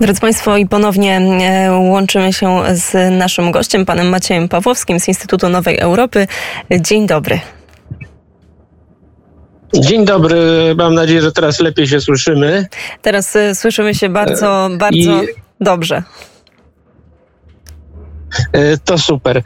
Drodzy 0.00 0.20
Państwo, 0.20 0.56
i 0.56 0.66
ponownie 0.66 1.16
e, 1.18 1.72
łączymy 1.72 2.32
się 2.32 2.62
z 2.72 3.12
naszym 3.18 3.50
gościem, 3.50 3.86
panem 3.86 4.08
Maciejem 4.08 4.48
Pawłowskim 4.48 5.00
z 5.00 5.08
Instytutu 5.08 5.48
Nowej 5.48 5.78
Europy. 5.78 6.26
Dzień 6.80 7.06
dobry. 7.06 7.40
Dzień 9.74 10.04
dobry, 10.04 10.38
mam 10.78 10.94
nadzieję, 10.94 11.22
że 11.22 11.32
teraz 11.32 11.60
lepiej 11.60 11.88
się 11.88 12.00
słyszymy. 12.00 12.66
Teraz 13.02 13.36
e, 13.36 13.54
słyszymy 13.54 13.94
się 13.94 14.08
bardzo, 14.08 14.66
e, 14.66 14.76
bardzo 14.76 15.22
I... 15.22 15.26
dobrze. 15.60 16.02
To 18.84 18.98
super. 18.98 19.42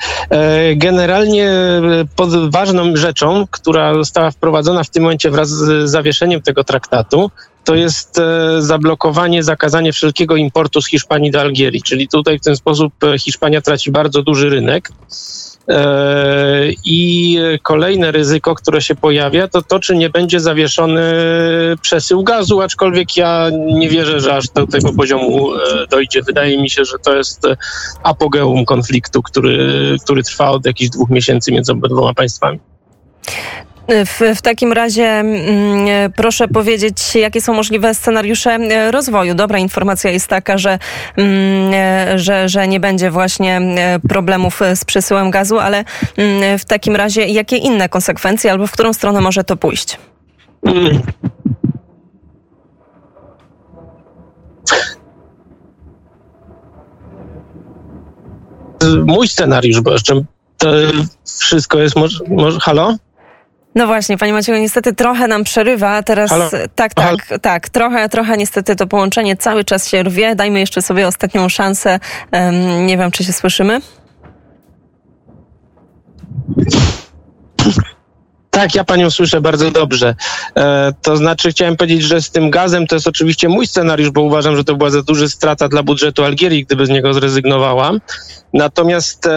Generalnie 0.76 1.50
pod 2.16 2.52
ważną 2.52 2.96
rzeczą, 2.96 3.46
która 3.50 3.94
została 3.94 4.30
wprowadzona 4.30 4.84
w 4.84 4.90
tym 4.90 5.02
momencie 5.02 5.30
wraz 5.30 5.48
z 5.48 5.90
zawieszeniem 5.90 6.42
tego 6.42 6.64
traktatu, 6.64 7.30
to 7.64 7.74
jest 7.74 8.18
e, 8.18 8.62
zablokowanie, 8.62 9.42
zakazanie 9.42 9.92
wszelkiego 9.92 10.36
importu 10.36 10.82
z 10.82 10.88
Hiszpanii 10.88 11.30
do 11.30 11.40
Algierii. 11.40 11.82
Czyli 11.82 12.08
tutaj 12.08 12.38
w 12.38 12.42
ten 12.42 12.56
sposób 12.56 13.04
e, 13.04 13.18
Hiszpania 13.18 13.60
traci 13.60 13.90
bardzo 13.90 14.22
duży 14.22 14.50
rynek. 14.50 14.88
E, 15.68 16.70
I 16.84 17.38
kolejne 17.62 18.12
ryzyko, 18.12 18.54
które 18.54 18.82
się 18.82 18.94
pojawia, 18.94 19.48
to 19.48 19.62
to, 19.62 19.78
czy 19.78 19.96
nie 19.96 20.10
będzie 20.10 20.40
zawieszony 20.40 21.02
przesył 21.82 22.24
gazu, 22.24 22.60
aczkolwiek 22.60 23.16
ja 23.16 23.50
nie 23.66 23.88
wierzę, 23.88 24.20
że 24.20 24.34
aż 24.34 24.48
do 24.48 24.66
tego 24.66 24.92
poziomu 24.92 25.50
dojdzie. 25.90 26.22
Wydaje 26.22 26.62
mi 26.62 26.70
się, 26.70 26.84
że 26.84 26.98
to 26.98 27.16
jest 27.16 27.46
apogeum 28.02 28.64
konfliktu, 28.64 29.22
który, 29.22 29.96
który 30.04 30.22
trwa 30.22 30.50
od 30.50 30.66
jakichś 30.66 30.90
dwóch 30.90 31.10
miesięcy 31.10 31.52
między 31.52 31.72
obydwoma 31.72 32.14
państwami. 32.14 32.58
W, 33.88 34.36
w, 34.36 34.42
takim 34.42 34.72
razie 34.72 35.04
mm, 35.04 36.12
proszę 36.12 36.48
powiedzieć, 36.48 37.14
jakie 37.14 37.40
są 37.40 37.54
możliwe 37.54 37.94
scenariusze 37.94 38.50
e, 38.50 38.90
rozwoju. 38.90 39.34
Dobra 39.34 39.58
informacja 39.58 40.10
jest 40.10 40.26
taka, 40.26 40.58
że, 40.58 40.78
mm, 41.16 41.72
e, 41.74 42.18
że, 42.18 42.48
że 42.48 42.68
nie 42.68 42.80
będzie 42.80 43.10
właśnie 43.10 43.56
e, 43.56 43.98
problemów 44.08 44.60
z 44.74 44.84
przesyłem 44.84 45.30
gazu, 45.30 45.58
ale 45.58 45.84
mm, 46.16 46.58
w 46.58 46.64
takim 46.64 46.96
razie 46.96 47.26
jakie 47.26 47.56
inne 47.56 47.88
konsekwencje 47.88 48.52
albo 48.52 48.66
w 48.66 48.72
którą 48.72 48.92
stronę 48.92 49.20
może 49.20 49.44
to 49.44 49.56
pójść? 49.56 49.98
Mój 59.04 59.28
scenariusz, 59.28 59.80
bo 59.80 59.92
jeszcze 59.92 60.24
to 60.58 60.68
wszystko 61.24 61.78
jest 61.78 61.96
może, 61.96 62.60
halo? 62.60 62.96
No 63.74 63.86
właśnie, 63.86 64.18
Panie 64.18 64.32
Macieju, 64.32 64.58
niestety 64.58 64.94
trochę 64.94 65.28
nam 65.28 65.44
przerywa. 65.44 66.02
Teraz 66.02 66.30
Halo? 66.30 66.50
tak, 66.74 66.94
tak, 66.94 67.04
Halo? 67.04 67.38
tak. 67.42 67.68
Trochę, 67.68 68.08
trochę 68.08 68.36
niestety 68.36 68.76
to 68.76 68.86
połączenie 68.86 69.36
cały 69.36 69.64
czas 69.64 69.88
się 69.88 70.02
rwie. 70.02 70.34
Dajmy 70.34 70.60
jeszcze 70.60 70.82
sobie 70.82 71.08
ostatnią 71.08 71.48
szansę. 71.48 72.00
Um, 72.32 72.86
nie 72.86 72.98
wiem, 72.98 73.10
czy 73.10 73.24
się 73.24 73.32
słyszymy. 73.32 73.80
Tak, 78.50 78.74
ja 78.74 78.84
panią 78.84 79.10
słyszę 79.10 79.40
bardzo 79.40 79.70
dobrze. 79.70 80.14
E, 80.56 80.92
to 81.02 81.16
znaczy, 81.16 81.50
chciałem 81.50 81.76
powiedzieć, 81.76 82.02
że 82.02 82.22
z 82.22 82.30
tym 82.30 82.50
gazem 82.50 82.86
to 82.86 82.96
jest 82.96 83.06
oczywiście 83.06 83.48
mój 83.48 83.66
scenariusz, 83.66 84.10
bo 84.10 84.22
uważam, 84.22 84.56
że 84.56 84.64
to 84.64 84.76
była 84.76 84.90
za 84.90 85.02
duża 85.02 85.28
strata 85.28 85.68
dla 85.68 85.82
budżetu 85.82 86.24
Algierii, 86.24 86.64
gdyby 86.64 86.86
z 86.86 86.88
niego 86.88 87.14
zrezygnowała. 87.14 87.92
Natomiast 88.52 89.26
e, 89.26 89.30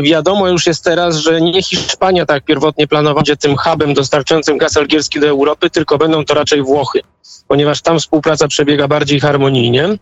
wiadomo 0.00 0.48
już 0.48 0.66
jest 0.66 0.84
teraz, 0.84 1.16
że 1.16 1.40
nie 1.40 1.62
Hiszpania, 1.62 2.26
tak 2.26 2.44
pierwotnie 2.44 2.88
planowała, 2.88 3.14
będzie 3.14 3.36
tym 3.36 3.56
hubem 3.56 3.94
dostarczającym 3.94 4.58
gaz 4.58 4.76
algierski 4.76 5.20
do 5.20 5.28
Europy, 5.28 5.70
tylko 5.70 5.98
będą 5.98 6.24
to 6.24 6.34
raczej 6.34 6.62
Włochy, 6.62 7.00
ponieważ 7.48 7.82
tam 7.82 7.98
współpraca 7.98 8.48
przebiega 8.48 8.88
bardziej 8.88 9.20
harmonijnie. 9.20 9.98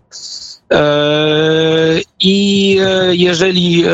E, 0.72 2.00
I 2.20 2.78
e, 2.82 3.16
jeżeli, 3.16 3.84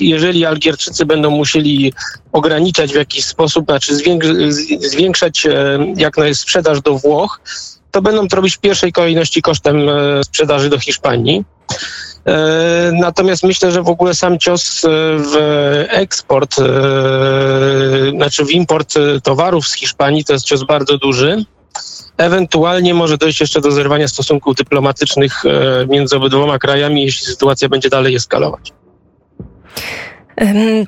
jeżeli 0.00 0.46
Algierczycy 0.46 1.06
będą 1.06 1.30
musieli 1.30 1.92
ograniczać 2.32 2.92
w 2.92 2.96
jakiś 2.96 3.24
sposób, 3.24 3.64
znaczy 3.64 3.96
zwiększać 4.80 5.46
e, 5.46 5.78
jak 5.96 6.16
na 6.16 6.34
sprzedaż 6.34 6.80
do 6.80 6.98
Włoch, 6.98 7.40
to 7.90 8.02
będą 8.02 8.28
to 8.28 8.36
robić 8.36 8.56
w 8.56 8.60
pierwszej 8.60 8.92
kolejności 8.92 9.42
kosztem 9.42 9.76
sprzedaży 10.22 10.68
do 10.68 10.78
Hiszpanii. 10.78 11.44
Natomiast 12.92 13.42
myślę, 13.42 13.72
że 13.72 13.82
w 13.82 13.88
ogóle 13.88 14.14
sam 14.14 14.38
cios 14.38 14.80
w 15.18 15.36
eksport, 15.88 16.56
znaczy 18.14 18.44
w 18.44 18.50
import 18.50 18.94
towarów 19.22 19.68
z 19.68 19.74
Hiszpanii 19.74 20.24
to 20.24 20.32
jest 20.32 20.44
cios 20.44 20.64
bardzo 20.64 20.98
duży. 20.98 21.44
Ewentualnie 22.18 22.94
może 22.94 23.18
dojść 23.18 23.40
jeszcze 23.40 23.60
do 23.60 23.70
zerwania 23.70 24.08
stosunków 24.08 24.56
dyplomatycznych 24.56 25.44
e, 25.46 25.86
między 25.86 26.16
obydwoma 26.16 26.58
krajami, 26.58 27.02
jeśli 27.02 27.26
sytuacja 27.26 27.68
będzie 27.68 27.88
dalej 27.88 28.14
eskalować. 28.14 28.72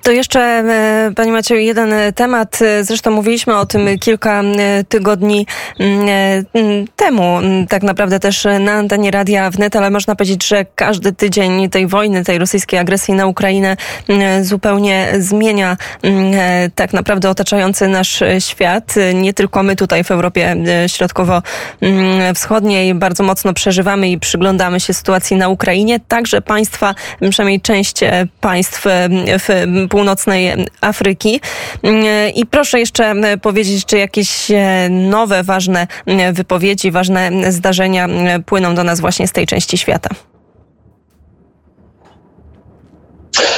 To 0.03 0.12
jeszcze, 0.12 0.41
e, 0.41 1.12
Panie 1.16 1.33
Macieju, 1.33 1.61
jeden 1.61 1.94
temat. 2.15 2.59
Zresztą 2.83 3.11
mówiliśmy 3.11 3.56
o 3.56 3.66
tym 3.66 3.99
kilka 3.99 4.43
tygodni 4.88 5.47
temu, 6.97 7.38
tak 7.69 7.83
naprawdę 7.83 8.21
też 8.21 8.47
na 8.60 8.72
antenie 8.72 9.10
Radia 9.10 9.50
Wnet, 9.50 9.77
ale 9.77 9.91
można 9.91 10.16
powiedzieć, 10.16 10.49
że 10.49 10.66
każdy 10.75 11.12
tydzień 11.12 11.71
tej 11.71 11.87
wojny, 11.87 12.25
tej 12.25 12.39
rosyjskiej 12.39 12.78
agresji 12.78 13.15
na 13.15 13.27
Ukrainę 13.27 13.77
zupełnie 14.43 15.09
zmienia 15.19 15.77
tak 16.75 16.93
naprawdę 16.93 17.31
otaczający 17.31 17.89
nasz 17.89 18.22
świat. 18.39 18.94
Nie 19.15 19.34
tylko 19.34 19.62
my 19.62 19.77
tutaj 19.77 20.05
w 20.05 20.10
Europie 20.10 20.56
e, 20.84 20.89
Środkowo-Wschodniej 20.89 22.94
bardzo 22.94 23.22
mocno 23.22 23.55
przeżywamy 23.55 24.10
i 24.10 24.19
przyglądamy 24.19 24.81
się 24.81 24.94
sytuacji 24.94 25.37
na 25.37 25.49
Ukrainie. 25.49 26.00
Także 26.09 26.43
państwa, 26.43 26.94
przynajmniej 27.31 27.60
część 27.60 28.03
e, 28.03 28.27
państw 28.41 28.87
w 29.41 29.49
północnej 29.91 30.67
Afryki. 30.81 31.41
I 32.34 32.47
proszę 32.47 32.81
jeszcze 32.81 33.15
powiedzieć, 33.43 33.87
czy 33.87 33.99
jakieś 33.99 34.51
e, 34.51 34.89
nowe, 34.91 35.43
ważne 35.43 35.87
wypowiedzi, 36.33 36.91
ważne 36.91 37.53
zdarzenia 37.53 38.09
płyną 38.47 38.75
do 38.75 38.84
nas 38.84 39.01
właśnie 39.01 39.28
z 39.28 39.33
tej 39.33 39.47
części 39.47 39.78
świata. 39.78 40.11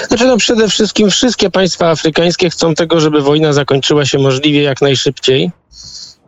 Znaczy, 0.08 0.26
no 0.26 0.36
przede 0.36 0.68
wszystkim 0.68 1.10
wszystkie 1.10 1.50
państwa 1.50 1.90
afrykańskie 1.90 2.50
chcą 2.50 2.74
tego, 2.74 3.00
żeby 3.00 3.20
wojna 3.20 3.52
zakończyła 3.52 4.04
się 4.04 4.18
możliwie 4.18 4.62
jak 4.62 4.82
najszybciej. 4.82 5.50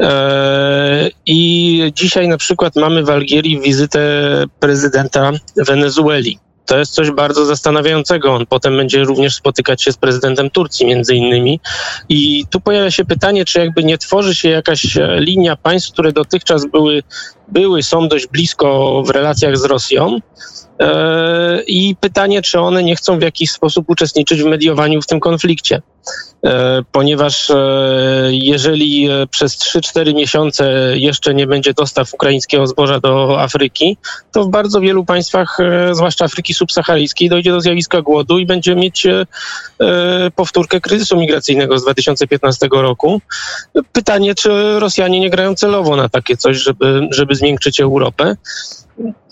E, 0.01 1.11
I 1.27 1.93
dzisiaj 1.95 2.29
na 2.29 2.37
przykład 2.37 2.77
mamy 2.77 3.05
w 3.05 3.11
Algierii 3.11 3.61
wizytę 3.61 4.01
prezydenta 4.61 5.33
Wenezueli 5.57 6.39
to 6.67 6.79
jest 6.79 6.93
coś 6.93 7.11
bardzo 7.11 7.47
zastanawiającego. 7.47 8.35
On 8.35 8.47
potem 8.47 8.77
będzie 8.77 9.05
również 9.05 9.35
spotykać 9.35 9.83
się 9.83 9.93
z 9.93 9.97
prezydentem 9.97 10.51
Turcji 10.51 10.87
między 10.87 11.15
innymi. 11.15 11.61
I 12.09 12.45
tu 12.51 12.61
pojawia 12.61 12.91
się 12.91 13.05
pytanie, 13.05 13.45
czy 13.45 13.59
jakby 13.59 13.85
nie 13.85 13.99
tworzy 13.99 14.35
się 14.35 14.49
jakaś 14.49 14.97
e, 14.97 15.21
linia 15.21 15.57
państw, 15.57 15.93
które 15.93 16.13
dotychczas 16.13 16.67
były, 16.67 17.03
były 17.49 17.83
są 17.83 18.09
dość 18.09 18.27
blisko 18.27 19.03
w 19.07 19.11
relacjach 19.11 19.59
z 19.59 19.65
Rosją, 19.65 20.21
E, 20.81 21.63
I 21.67 21.97
pytanie, 22.01 22.43
czy 22.43 22.61
one 22.61 22.83
nie 22.83 22.97
chcą 22.97 23.19
w 23.19 23.23
jakiś 23.23 23.51
sposób 23.51 23.91
uczestniczyć 23.91 24.43
w 24.43 24.47
mediowaniu 24.47 25.03
w 25.03 25.07
tym 25.07 25.21
konflikcie. 25.21 25.83
E, 26.45 26.83
ponieważ 26.93 27.51
e, 27.51 27.57
jeżeli 28.31 29.09
przez 29.31 29.59
3-4 29.59 30.15
miesiące 30.15 30.93
jeszcze 30.95 31.35
nie 31.35 31.47
będzie 31.47 31.75
dostaw 31.75 32.15
ukraińskiego 32.15 32.67
zboża 32.67 33.01
do 33.01 33.41
Afryki, 33.41 33.97
to 34.33 34.45
w 34.45 34.49
bardzo 34.49 34.81
wielu 34.81 35.05
państwach, 35.05 35.59
zwłaszcza 35.93 36.25
Afryki 36.25 36.55
subsaharyjskiej, 36.55 37.29
dojdzie 37.29 37.51
do 37.51 37.61
zjawiska 37.61 38.03
głodu 38.03 38.39
i 38.39 38.47
będzie 38.47 38.77
mieć 38.77 39.07
powtórkę 40.37 40.81
kryzysu 40.81 41.17
migracyjnego 41.17 41.79
z 41.79 41.83
2015 41.83 42.69
roku. 42.73 43.21
Pytanie, 43.93 44.35
czy 44.35 44.81
Rosjanie 44.81 45.21
nie 45.21 45.31
grają 45.31 45.55
celowo 45.55 45.97
na 45.97 46.09
takie 46.09 46.37
coś, 46.37 46.57
żeby, 46.57 47.09
żeby 47.11 47.34
zmiękczyć 47.37 47.81
Europę. 47.81 48.37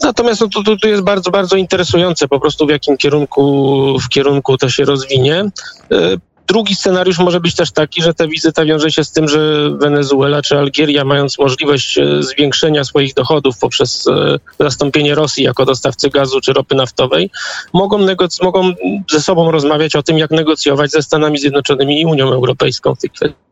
Natomiast 0.03 0.41
no, 0.41 0.49
to, 0.49 0.77
to, 0.77 0.89
jest 0.89 1.03
bardzo, 1.03 1.31
bardzo 1.31 1.57
interesujące 1.57 2.29
po 2.29 2.41
prostu 2.41 2.67
w 2.67 2.71
jakim 2.71 2.97
kierunku, 2.97 3.99
w 3.99 4.09
kierunku 4.09 4.59
to 4.59 4.69
się 4.69 4.85
rozwinie. 4.85 5.45
E, 5.93 6.17
drugi 6.49 6.75
scenariusz 6.75 7.19
może 7.19 7.41
być 7.41 7.55
też 7.55 7.73
taki, 7.73 8.03
że 8.03 8.15
ta 8.15 8.27
wizyta 8.27 8.65
wiąże 8.65 8.91
się 8.91 9.05
z 9.05 9.13
tym, 9.13 9.29
że 9.29 9.71
Wenezuela 9.71 10.43
czy 10.43 10.59
Algieria, 10.59 11.05
mając 11.05 11.39
możliwość 11.39 11.99
e, 11.99 12.23
zwiększenia 12.23 12.85
swoich 12.85 13.15
dochodów 13.15 13.59
poprzez 13.59 14.07
e, 14.07 14.39
zastąpienie 14.61 15.15
Rosji 15.15 15.45
jako 15.45 15.65
dostawcy 15.65 16.11
gazu 16.11 16.41
czy 16.41 16.53
ropy 16.53 16.75
naftowej, 16.75 17.31
mogą, 17.73 18.07
mogą 18.43 18.73
ze 19.11 19.21
sobą 19.21 19.51
rozmawiać 19.51 19.97
o 19.97 20.03
tym, 20.03 20.19
jak 20.19 20.31
negocjować 20.31 20.91
ze 20.91 21.03
Stanami 21.03 21.39
Zjednoczonymi 21.39 22.01
i 22.01 22.07
Unią 22.07 22.33
Europejską 22.33 22.95
w 22.95 22.99
tej 22.99 23.11
kwestii. 23.11 23.52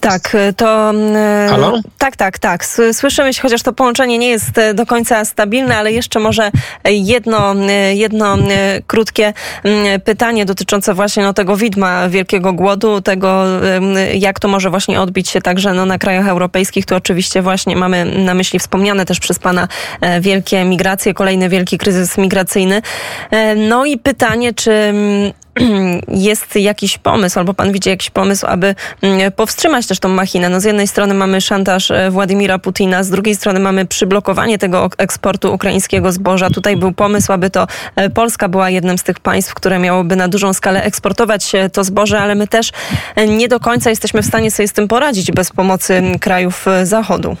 Tak, 0.00 0.36
to. 0.56 0.92
Halo? 1.50 1.80
Tak, 1.98 2.16
tak, 2.16 2.38
tak. 2.38 2.64
Słyszymy 2.92 3.34
się, 3.34 3.42
chociaż 3.42 3.62
to 3.62 3.72
połączenie 3.72 4.18
nie 4.18 4.28
jest 4.28 4.50
do 4.74 4.86
końca 4.86 5.24
stabilne, 5.24 5.76
ale 5.76 5.92
jeszcze 5.92 6.20
może 6.20 6.50
jedno, 6.84 7.54
jedno 7.94 8.36
krótkie 8.86 9.32
pytanie 10.04 10.44
dotyczące 10.44 10.94
właśnie 10.94 11.22
no, 11.22 11.32
tego 11.32 11.56
widma 11.56 12.08
wielkiego 12.08 12.52
głodu, 12.52 13.00
tego 13.00 13.44
jak 14.14 14.40
to 14.40 14.48
może 14.48 14.70
właśnie 14.70 15.00
odbić 15.00 15.28
się 15.28 15.40
także 15.40 15.74
no, 15.74 15.86
na 15.86 15.98
krajach 15.98 16.28
europejskich. 16.28 16.86
Tu 16.86 16.94
oczywiście 16.94 17.42
właśnie 17.42 17.76
mamy 17.76 18.04
na 18.04 18.34
myśli 18.34 18.58
wspomniane 18.58 19.06
też 19.06 19.20
przez 19.20 19.38
pana 19.38 19.68
e, 20.00 20.20
wielkie 20.20 20.64
migracje, 20.64 21.14
kolejny 21.14 21.48
wielki 21.48 21.78
kryzys 21.78 22.18
migracyjny. 22.18 22.82
E, 23.30 23.54
no 23.54 23.84
i 23.84 23.98
pytanie, 23.98 24.54
czy 24.54 24.92
jest 26.08 26.56
jakiś 26.56 26.98
pomysł, 26.98 27.38
albo 27.38 27.54
pan 27.54 27.72
widzi 27.72 27.88
jakiś 27.88 28.10
pomysł, 28.10 28.46
aby 28.46 28.74
mm, 29.02 29.32
powstrzymać 29.32 29.86
też 29.86 30.00
tą 30.00 30.08
machinę. 30.08 30.48
No 30.48 30.60
z 30.60 30.64
jednej 30.64 30.88
strony 30.88 31.14
mamy 31.14 31.40
szantaż 31.40 31.90
e, 31.90 32.10
Władimira 32.10 32.58
Putina, 32.58 33.02
z 33.02 33.10
drugiej 33.10 33.34
strony 33.34 33.60
mamy 33.60 33.86
przyblokowanie 33.86 34.58
tego 34.58 34.90
eksportu 34.98 35.54
ukraińskiego 35.54 36.12
zboża. 36.12 36.50
Tutaj 36.50 36.76
był 36.76 36.92
pomysł, 36.92 37.32
aby 37.32 37.50
to 37.50 37.66
e, 37.96 38.10
Polska 38.10 38.48
była 38.48 38.70
jednym 38.70 38.98
z 38.98 39.02
tych 39.02 39.20
państw, 39.20 39.54
które 39.54 39.78
miałoby 39.78 40.16
na 40.16 40.28
dużą 40.28 40.52
skalę 40.52 40.82
eksportować 40.82 41.54
e, 41.54 41.70
to 41.70 41.84
zboże, 41.84 42.20
ale 42.20 42.34
my 42.34 42.48
też 42.48 42.70
nie 43.28 43.48
do 43.48 43.60
końca 43.60 43.90
jesteśmy 43.90 44.22
w 44.22 44.26
stanie 44.26 44.50
sobie 44.50 44.68
z 44.68 44.72
tym 44.72 44.88
poradzić 44.88 45.32
bez 45.32 45.50
pomocy 45.52 46.02
krajów 46.20 46.66
Zachodu. 46.84 47.36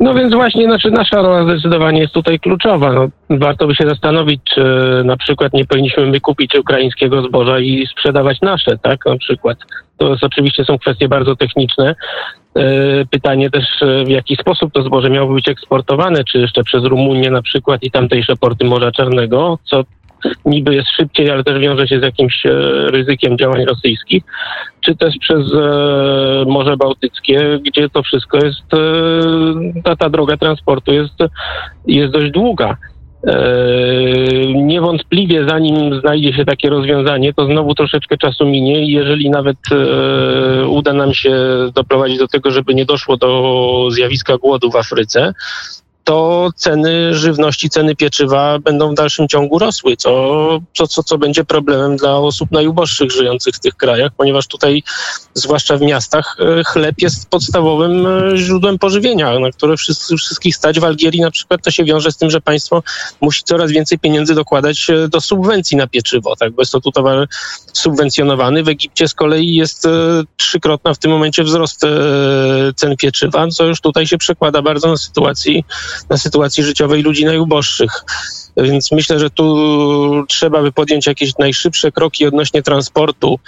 No 0.00 0.14
więc 0.14 0.34
właśnie 0.34 0.64
znaczy 0.64 0.90
nasza 0.90 1.22
rola 1.22 1.44
zdecydowanie 1.44 2.00
jest 2.00 2.14
tutaj 2.14 2.40
kluczowa. 2.40 2.92
No, 2.92 3.08
warto 3.30 3.66
by 3.66 3.74
się 3.74 3.88
zastanowić, 3.88 4.40
czy 4.54 4.62
na 5.04 5.16
przykład 5.16 5.52
nie 5.52 5.64
powinniśmy 5.64 6.06
my 6.06 6.20
kupić 6.20 6.54
ukraińskiego 6.54 7.22
zboża 7.22 7.58
i 7.58 7.86
sprzedawać 7.86 8.40
nasze, 8.40 8.78
tak? 8.82 9.06
Na 9.06 9.16
przykład. 9.16 9.58
To 9.96 10.10
jest, 10.10 10.24
oczywiście 10.24 10.64
są 10.64 10.78
kwestie 10.78 11.08
bardzo 11.08 11.36
techniczne. 11.36 11.94
E, 12.56 13.04
pytanie 13.10 13.50
też, 13.50 13.64
e, 13.82 14.04
w 14.04 14.08
jaki 14.08 14.36
sposób 14.36 14.72
to 14.72 14.82
zboże 14.82 15.10
miałoby 15.10 15.34
być 15.34 15.48
eksportowane, 15.48 16.24
czy 16.24 16.38
jeszcze 16.38 16.64
przez 16.64 16.84
Rumunię 16.84 17.30
na 17.30 17.42
przykład 17.42 17.82
i 17.82 17.90
tamtejsze 17.90 18.36
porty 18.36 18.64
Morza 18.64 18.92
Czarnego, 18.92 19.58
co 19.64 19.84
niby 20.44 20.74
jest 20.74 20.88
szybciej, 20.96 21.30
ale 21.30 21.44
też 21.44 21.58
wiąże 21.60 21.88
się 21.88 22.00
z 22.00 22.02
jakimś 22.02 22.46
e, 22.46 22.50
ryzykiem 22.90 23.38
działań 23.38 23.64
rosyjskich, 23.64 24.22
czy 24.80 24.96
też 24.96 25.14
przez 25.20 25.52
e, 25.54 26.44
Morze 26.46 26.76
Bałtyckie, 26.76 27.60
gdzie 27.66 27.88
to 27.88 28.02
wszystko 28.02 28.38
jest, 28.38 28.74
e, 28.74 29.82
ta, 29.82 29.96
ta 29.96 30.10
droga 30.10 30.36
transportu 30.36 30.92
jest, 30.92 31.14
jest 31.86 32.12
dość 32.12 32.30
długa. 32.30 32.76
Niewątpliwie, 34.54 35.46
zanim 35.48 36.00
znajdzie 36.00 36.32
się 36.32 36.44
takie 36.44 36.70
rozwiązanie, 36.70 37.34
to 37.34 37.46
znowu 37.46 37.74
troszeczkę 37.74 38.16
czasu 38.16 38.46
minie 38.46 38.84
i 38.84 38.92
jeżeli 38.92 39.30
nawet 39.30 39.56
uda 40.68 40.92
nam 40.92 41.14
się 41.14 41.32
doprowadzić 41.74 42.18
do 42.18 42.28
tego, 42.28 42.50
żeby 42.50 42.74
nie 42.74 42.84
doszło 42.84 43.16
do 43.16 43.88
zjawiska 43.90 44.38
głodu 44.38 44.70
w 44.70 44.76
Afryce, 44.76 45.32
to 46.08 46.50
ceny 46.56 47.14
żywności, 47.14 47.70
ceny 47.70 47.96
pieczywa 47.96 48.58
będą 48.58 48.90
w 48.90 48.94
dalszym 48.94 49.28
ciągu 49.28 49.58
rosły, 49.58 49.96
co, 49.96 50.10
co, 50.74 50.86
co, 50.86 51.02
co 51.02 51.18
będzie 51.18 51.44
problemem 51.44 51.96
dla 51.96 52.16
osób 52.16 52.50
najuboższych 52.50 53.12
żyjących 53.12 53.54
w 53.54 53.60
tych 53.60 53.74
krajach, 53.74 54.12
ponieważ 54.16 54.46
tutaj, 54.46 54.82
zwłaszcza 55.34 55.76
w 55.76 55.80
miastach, 55.80 56.36
e, 56.40 56.64
chleb 56.64 56.94
jest 56.98 57.30
podstawowym 57.30 58.06
e, 58.06 58.36
źródłem 58.36 58.78
pożywienia, 58.78 59.38
na 59.38 59.50
które 59.50 59.76
wszyscy, 59.76 60.16
wszystkich 60.16 60.56
stać. 60.56 60.80
W 60.80 60.84
Algierii 60.84 61.20
na 61.20 61.30
przykład 61.30 61.62
to 61.62 61.70
się 61.70 61.84
wiąże 61.84 62.12
z 62.12 62.16
tym, 62.16 62.30
że 62.30 62.40
państwo 62.40 62.82
musi 63.20 63.42
coraz 63.42 63.70
więcej 63.70 63.98
pieniędzy 63.98 64.34
dokładać 64.34 64.90
e, 64.90 65.08
do 65.08 65.20
subwencji 65.20 65.76
na 65.76 65.86
pieczywo, 65.86 66.36
tak, 66.36 66.52
bo 66.52 66.62
jest 66.62 66.72
to 66.72 66.80
tu 66.80 66.92
towar 66.92 67.28
subwencjonowany. 67.72 68.62
W 68.62 68.68
Egipcie 68.68 69.08
z 69.08 69.14
kolei 69.14 69.54
jest 69.54 69.88
trzykrotna 70.36 70.94
w 70.94 70.98
tym 70.98 71.10
momencie 71.10 71.44
wzrost 71.44 71.80
cen 72.76 72.96
pieczywa, 72.96 73.48
co 73.48 73.64
już 73.64 73.80
tutaj 73.80 74.06
się 74.06 74.18
przekłada 74.18 74.62
bardzo 74.62 74.88
na 74.88 74.96
sytuacji 74.96 75.64
na 76.10 76.18
sytuacji 76.18 76.64
życiowej 76.64 77.02
ludzi 77.02 77.24
najuboższych. 77.24 78.04
Więc 78.56 78.92
myślę, 78.92 79.18
że 79.18 79.30
tu 79.30 79.56
trzeba 80.28 80.62
by 80.62 80.72
podjąć 80.72 81.06
jakieś 81.06 81.38
najszybsze 81.38 81.92
kroki 81.92 82.26
odnośnie 82.26 82.62
transportu. 82.62 83.38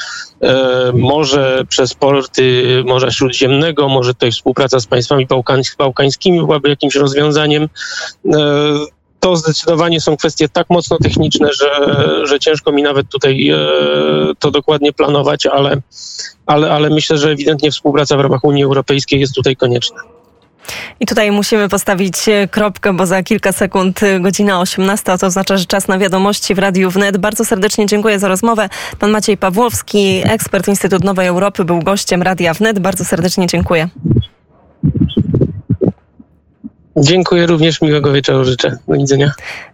E, 0.43 0.93
może 0.95 1.65
przez 1.69 1.95
porty 1.95 2.65
Morza 2.87 3.11
Śródziemnego, 3.11 3.89
może 3.89 4.15
tutaj 4.15 4.33
współpraca 4.33 4.81
z 4.81 4.87
państwami 4.87 5.27
bałkańskimi 5.79 6.39
byłaby 6.39 6.69
jakimś 6.69 6.95
rozwiązaniem. 6.95 7.69
E, 8.35 8.39
to 9.21 9.37
zdecydowanie 9.37 10.01
są 10.01 10.17
kwestie 10.17 10.49
tak 10.49 10.71
mocno 10.71 10.99
techniczne, 10.99 11.49
że, 11.53 11.91
że 12.27 12.41
ciężko 12.41 12.73
mi 12.73 12.83
nawet 12.83 13.09
tutaj 13.09 13.49
e, 13.49 13.59
to 14.39 14.51
dokładnie 14.51 14.93
planować, 14.93 15.47
ale, 15.47 15.77
ale, 16.47 16.73
ale 16.73 16.91
myślę, 16.91 17.19
że 17.19 17.31
ewidentnie 17.31 17.71
współpraca 17.71 18.17
w 18.17 18.21
ramach 18.21 18.45
Unii 18.45 18.65
Europejskiej 18.65 19.21
jest 19.21 19.35
tutaj 19.35 19.57
konieczna. 19.57 20.01
I 21.01 21.07
tutaj 21.07 21.31
musimy 21.33 21.69
postawić 21.69 22.29
e, 22.29 22.49
kropkę, 22.49 22.93
bo 22.93 23.07
za 23.07 23.23
kilka 23.23 23.53
sekund 23.53 24.03
e, 24.03 24.21
godzina 24.21 24.61
18, 24.61 25.13
a 25.13 25.19
to 25.19 25.27
oznacza, 25.27 25.57
że 25.57 25.67
czas 25.67 25.89
na 25.89 25.99
wiadomości 25.99 26.55
w 26.55 26.59
Radiu 26.59 26.91
Wnet. 26.91 27.19
Bardzo 27.19 27.45
serdecznie 27.45 27.87
dziękuję 27.87 28.19
za 28.19 28.29
rozmowę. 28.29 28.69
Pan 28.99 29.11
Maciej 29.11 29.37
Pawłowski, 29.37 30.23
ekspert 30.25 30.69
Instytut 30.69 31.05
Nowej 31.05 31.27
Europy, 31.27 31.65
był 31.65 31.79
gościem 31.79 32.23
Radia 32.23 32.55
Wnet. 32.55 32.79
Bardzo 32.79 33.05
serdecznie 33.05 33.47
dziękuję. 33.47 33.89
Dziękuję 36.97 37.47
również, 37.47 37.81
miłego 37.83 38.13
wieczoru 38.13 38.45
życzę. 38.45 38.77
Do 38.89 38.95
widzenia. 38.95 39.33